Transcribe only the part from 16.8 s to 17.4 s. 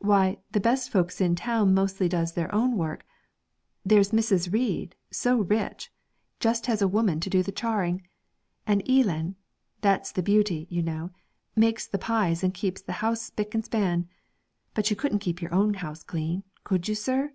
you, sir?